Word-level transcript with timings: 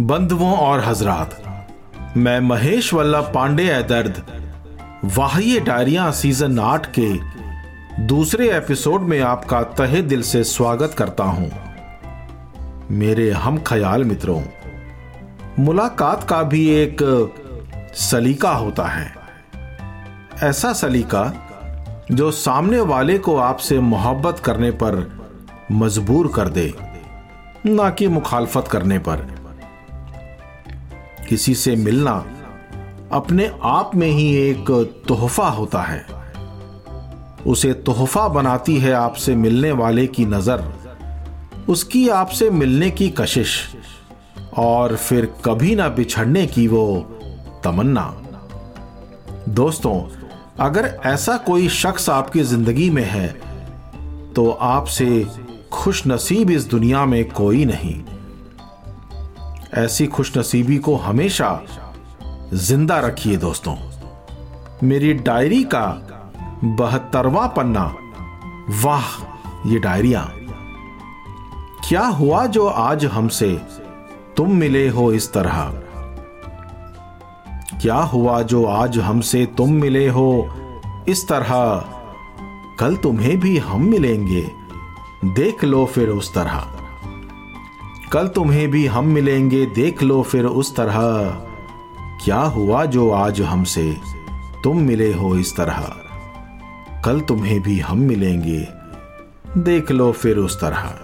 बंधुओं 0.00 0.56
और 0.58 0.80
हजरात, 0.84 1.34
मैं 2.16 2.38
महेश 2.40 2.92
वल्लभ 2.94 3.30
पांडे 3.34 3.64
ए 3.64 3.82
दर्द 3.82 4.16
वाह्य 5.16 5.60
डायरिया 5.60 6.10
सीज़न 6.10 6.58
आठ 6.58 6.86
के 6.98 7.10
दूसरे 8.02 8.48
एपिसोड 8.50 9.00
में 9.00 9.20
आपका 9.20 9.62
तहे 9.78 10.00
दिल 10.02 10.22
से 10.22 10.42
स्वागत 10.44 10.94
करता 10.98 11.24
हूँ। 11.24 11.50
मेरे 12.90 13.30
हम 13.30 13.58
ख्याल 13.58 14.04
मित्रों, 14.04 14.40
मुलाकात 15.58 16.24
का 16.24 16.42
भी 16.42 16.66
एक 16.70 17.02
सलीका 17.94 18.50
होता 18.50 18.86
है। 18.86 19.14
ऐसा 20.42 20.72
सलीका 20.72 21.24
जो 22.10 22.30
सामने 22.30 22.80
वाले 22.82 23.18
को 23.18 23.36
आपसे 23.36 23.78
मोहब्बत 23.78 24.38
करने 24.38 24.70
पर 24.82 25.06
मजबूर 25.72 26.32
कर 26.34 26.48
दे, 26.48 26.72
ना 27.66 27.90
कि 27.90 28.08
मुखालफत 28.08 28.68
करने 28.68 28.98
पर। 28.98 29.26
किसी 31.28 31.54
से 31.54 31.76
मिलना 31.76 32.12
अपने 33.12 33.50
आप 33.64 33.94
में 33.94 34.08
ही 34.08 34.34
एक 34.38 34.70
तोहफा 35.08 35.48
होता 35.50 35.82
है। 35.82 36.04
उसे 37.46 37.72
तोहफा 37.86 38.26
बनाती 38.30 38.76
है 38.78 38.92
आपसे 38.92 39.34
मिलने 39.36 39.72
वाले 39.72 40.06
की 40.06 40.24
नज़र, 40.26 40.64
उसकी 41.68 42.08
आपसे 42.10 42.50
मिलने 42.52 42.90
की 42.90 43.08
कशिश, 43.10 43.56
और 44.58 44.96
फिर 44.96 45.26
कभी 45.44 45.74
ना 45.74 45.88
बिछड़ने 45.90 46.46
की 46.46 46.66
वो 46.68 46.84
तमन्ना। 47.64 48.06
दोस्तों, 49.50 50.00
अगर 50.60 50.86
ऐसा 51.06 51.36
कोई 51.36 51.68
शख्स 51.70 52.08
आपकी 52.10 52.42
ज़िंदगी 52.42 52.90
में 52.90 53.04
है 53.04 53.28
तो 54.34 54.50
आपसे 54.50 55.26
खुश 55.72 56.06
नसीब 56.06 56.50
इस 56.50 56.68
दुनिया 56.68 57.04
में 57.06 57.24
कोई 57.30 57.64
नहीं। 57.64 57.94
ऐसी 59.78 60.06
खुश 60.06 60.38
नसीबी 60.38 60.78
को 60.78 60.96
हमेशा 60.96 61.62
ज़िंदा 62.54 63.00
रखिए 63.00 63.36
दोस्तों। 63.36 63.76
मेरी 64.82 65.12
डायरी 65.12 65.64
का 65.64 65.86
बहत्तरवा 66.64 67.46
पन्ना 67.46 67.96
वाह, 68.82 69.22
ये 69.68 69.78
डायरिया। 69.78 70.32
क्या 71.88 72.06
हुआ 72.06 72.46
जो 72.46 72.66
आज 72.66 73.04
हमसे 73.04 73.60
तुम 74.36 74.52
मिले 74.52 74.88
हो 74.88 75.12
इस 75.12 75.32
तरह? 75.32 75.72
क्या 77.82 77.96
हुआ 77.96 78.42
जो 78.42 78.64
आज 78.64 78.98
हमसे 78.98 79.46
तुम 79.46 79.72
मिले 79.72 80.08
हो 80.08 80.50
इस 81.08 81.28
तरह? 81.28 81.84
कल 82.78 82.96
तुम्हें 82.96 83.40
भी 83.40 83.58
हम 83.58 83.82
मिलेंगे। 83.82 84.50
देख 85.24 85.64
लो 85.64 85.86
फिर 85.86 86.08
उस 86.08 86.34
तरह। 86.34 86.73
कल 88.12 88.28
तुम्हें 88.28 88.70
भी 88.70 88.86
हम 88.86 89.04
मिलेंगे, 89.04 89.64
देख 89.66 90.02
लो 90.02 90.22
फिर 90.22 90.44
उस 90.44 90.74
तरह। 90.76 91.00
क्या 92.24 92.40
हुआ 92.40 92.84
जो 92.84 93.10
आज 93.10 93.40
हमसे? 93.40 93.96
तुम 94.64 94.78
मिले 94.78 95.12
हो 95.12 95.34
इस 95.36 95.56
तरह। 95.56 95.80
कल 97.04 97.20
तुम्हें 97.20 97.60
भी 97.62 97.78
हम 97.80 97.98
मिलेंगे, 97.98 98.60
देख 99.58 99.90
लो 99.90 100.10
फिर 100.12 100.36
उस 100.36 100.60
तरह। 100.60 100.94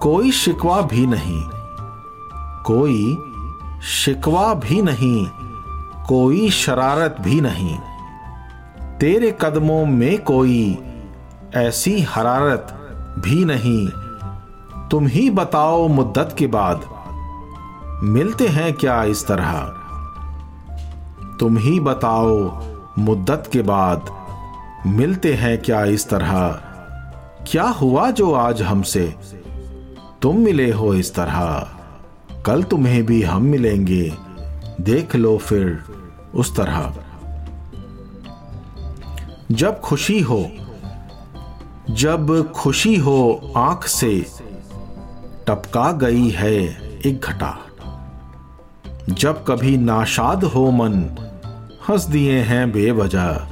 कोई 0.00 0.30
शिकवा 0.32 0.80
भी 0.82 1.06
नहीं, 1.06 1.40
कोई 2.66 3.16
शिकवा 3.82 4.52
भी 4.54 4.80
नहीं, 4.82 5.26
कोई 6.06 6.50
शरारत 6.50 7.16
भी 7.20 7.40
नहीं। 7.40 7.76
तेरे 8.98 9.36
कदमों 9.40 9.84
में 9.86 10.22
कोई 10.22 10.78
ऐसी 11.54 12.00
हरारत 12.02 12.66
भी 13.18 13.44
नहीं। 13.44 14.03
तुम 14.90 15.06
ही 15.06 15.30
बताओ 15.30 15.88
मुद्दत 15.88 16.36
के 16.38 16.46
बाद। 16.46 16.88
मिलते 18.02 18.48
हैं 18.48 18.72
क्या 18.72 19.04
इस 19.04 19.26
तरह? 19.26 19.52
तुम 21.40 21.58
ही 21.58 21.80
बताओ 21.80 22.62
मुद्दत 22.98 23.50
के 23.52 23.62
बाद। 23.62 24.10
मिलते 24.86 25.34
हैं 25.34 25.62
क्या 25.62 25.84
इस 25.84 26.08
तरह? 26.08 26.48
क्या 27.46 27.64
हुआ 27.64 28.10
जो 28.10 28.32
आज 28.32 28.62
हमसे? 28.62 29.14
तुम 30.22 30.36
मिले 30.36 30.72
हो 30.72 30.94
इस 30.94 31.14
तरह। 31.14 31.70
कल 32.46 32.62
तुम्हें 32.62 33.06
भी 33.06 33.22
हम 33.22 33.42
मिलेंगे। 33.42 34.14
देख 34.80 35.16
लो 35.16 35.38
फिर 35.38 35.84
उस 36.34 36.56
तरह। 36.56 36.94
जब 39.52 39.80
खुशी 39.80 40.20
हो, 40.20 40.50
जब 41.90 42.52
खुशी 42.52 42.96
हो 42.96 43.52
आँख 43.56 43.86
से 43.86 44.26
टपका 45.48 45.92
गई 45.92 46.28
है 46.28 46.54
एक 47.06 47.20
घटा। 47.20 47.58
जब 49.10 49.44
कभी 49.44 49.76
नाशाद 49.76 50.44
हो 50.44 50.70
मन, 50.70 50.94
हंस 51.88 52.04
दिए 52.04 52.38
हैं 52.40 52.72
बेवजह। 52.72 53.48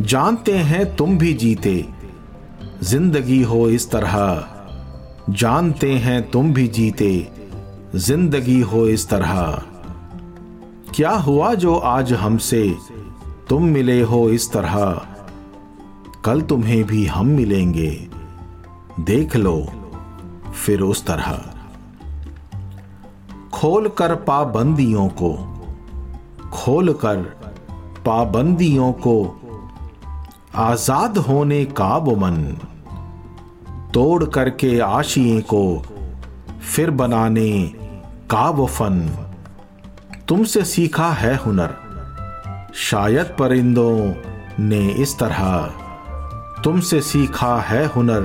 जानते 0.00 0.58
हैं 0.58 0.96
तुम 0.96 1.18
भी 1.18 1.34
जीते, 1.34 1.88
ज़िंदगी 2.82 3.42
हो 3.42 3.68
इस 3.68 3.90
तरह। 3.90 4.48
जानते 5.30 5.92
हैं 5.92 6.30
तुम 6.30 6.52
भी 6.52 6.68
जीते, 6.68 7.28
ज़िंदगी 7.94 8.60
हो 8.60 8.86
इस 8.86 9.08
तरह। 9.08 9.62
क्या 10.94 11.10
हुआ 11.10 11.54
जो 11.54 11.76
आज 11.76 12.12
हमसे, 12.12 12.76
तुम 13.48 13.64
मिले 13.64 14.00
हो 14.02 14.28
इस 14.30 14.52
तरह। 14.52 15.06
कल 16.24 16.40
तुम्हें 16.40 16.84
भी 16.84 17.06
हम 17.06 17.26
मिलेंगे। 17.26 18.08
देख 19.00 19.36
लो। 19.36 19.81
फिर 20.52 20.80
उस 20.80 21.04
तरह। 21.06 21.40
खोल 23.52 23.88
कर 23.88 24.14
पाबंदियों 24.14 25.08
को 25.22 25.32
खोल 26.52 26.92
कर 26.92 27.16
पाबंदियों 28.06 28.92
को 29.06 29.16
आज़ाद 30.54 31.18
होने 31.18 31.64
का 31.64 31.96
वो 31.96 32.16
मन, 32.16 32.36
तोड़ 33.94 34.24
करके 34.24 34.78
आशिए 34.78 35.40
को 35.40 35.82
फिर 36.62 36.90
बनाने 36.90 37.52
का 38.30 38.48
वो 38.50 38.66
फन। 38.66 38.98
तुमसे 40.28 40.64
सीखा 40.64 41.10
है 41.12 41.34
हुनर, 41.36 41.74
शायद 42.80 43.36
परिंदों 43.38 44.14
ने 44.60 44.80
इस 44.92 45.18
तरह। 45.18 45.42
तुमसे 46.64 47.00
सीखा 47.00 47.56
है 47.60 47.84
हुनर 47.86 48.24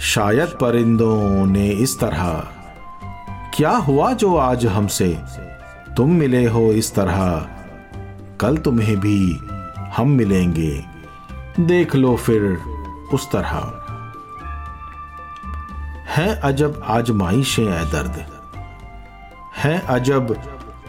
शायद 0.00 0.48
परिंदों 0.48 1.46
ने 1.46 1.68
इस 1.68 2.00
तरह। 2.00 2.48
क्या 3.54 3.70
हुआ 3.70 4.12
जो 4.12 4.36
आज 4.36 4.66
हमसे? 4.66 5.18
तुम 5.96 6.10
मिले 6.10 6.46
हो 6.46 6.72
इस 6.72 6.94
तरह। 6.94 7.48
कल 8.40 8.56
तुम्हें 8.56 9.00
भी 9.00 9.40
हम 9.96 10.08
मिलेंगे। 10.08 10.84
देख 11.60 11.96
लो 11.96 12.16
फिर 12.16 12.58
उस 13.12 13.32
तरह। 13.32 13.84
है 16.06 16.40
अजब 16.40 16.82
आजमाइशें 16.86 17.66
ए 17.66 17.84
दर्द। 17.84 18.26
है 19.56 19.78
अजब 19.78 20.42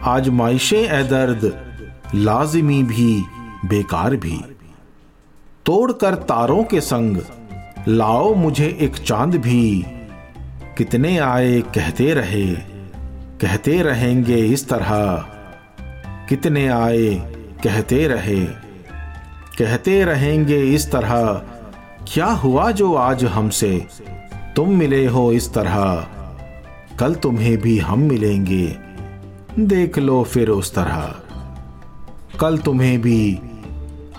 आजमाइशें 0.03 0.89
ए 0.89 1.03
दर्द। 1.03 1.65
लाजिमी 2.15 2.83
भी, 2.83 3.25
बेकार 3.65 4.15
भी। 4.15 4.41
तोड़कर 5.65 6.15
तारों 6.15 6.63
के 6.63 6.81
संग 6.81 7.17
लाओ 7.87 8.35
मुझे 8.35 8.77
एक 8.81 8.95
चाँद 8.95 9.35
भी। 9.35 9.85
कितने 10.77 11.17
आए 11.17 11.61
कहते 11.61 12.13
रहे, 12.13 12.45
कहते 13.41 13.81
रहेंगे 13.81 14.37
इस 14.37 14.69
तरह। 14.69 15.15
कितने 16.29 16.67
आए 16.67 17.15
कहते 17.63 18.07
रहे, 18.07 18.45
कहते 19.59 20.03
रहेंगे 20.05 20.57
इस 20.57 20.91
तरह। 20.91 21.33
क्या 22.13 22.25
हुआ 22.25 22.71
जो 22.71 22.93
आज 22.93 23.25
हमसे? 23.25 23.87
तुम 24.55 24.69
मिले 24.69 25.05
हो 25.05 25.31
इस 25.31 25.53
तरह। 25.53 26.07
कल 26.99 27.15
तुम्हें 27.15 27.57
भी 27.57 27.77
हम 27.77 27.99
मिलेंगे। 27.99 28.77
देख 29.59 29.99
लो 29.99 30.23
फिर 30.23 30.49
उस 30.49 30.75
तरह। 30.75 31.15
कल 32.39 32.57
तुम्हें 32.57 33.01
भी 33.01 33.39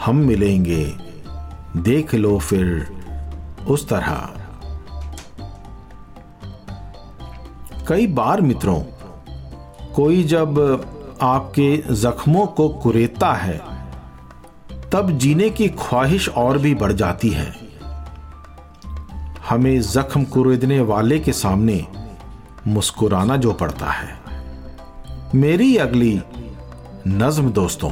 हम 0.04 0.16
मिलेंगे। 0.16 0.94
देख 1.76 2.14
लो 2.14 2.38
फिर 2.38 2.99
उस 3.68 3.88
तरह। 3.88 4.30
कई 7.88 8.06
बार 8.06 8.40
मित्रों, 8.40 8.80
कोई 9.94 10.22
जब 10.24 10.58
आपके 11.22 11.76
जख्मों 11.76 12.46
को 12.46 12.68
कुरेता 12.68 13.32
है, 13.32 13.58
तब 14.92 15.10
जीने 15.10 15.50
की 15.50 15.68
ख्वाहिश 15.68 16.28
और 16.28 16.58
भी 16.58 16.74
बढ़ 16.74 16.92
जाती 16.92 17.30
है। 17.30 17.54
हमें 19.48 19.80
जख्म 19.80 20.24
कुरेदने 20.24 20.80
वाले 20.80 21.18
के 21.18 21.32
सामने 21.32 21.86
मुस्कुराना 22.66 23.36
जो 23.36 23.52
पड़ता 23.52 23.86
है। 23.86 24.20
मेरी 25.34 25.76
अगली 25.76 26.22
नज्म 27.08 27.50
दोस्तों 27.50 27.90